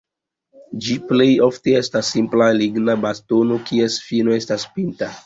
[0.85, 5.13] Ĝi plej ofte estas simpla ligna bastono, kies fino estas pinta.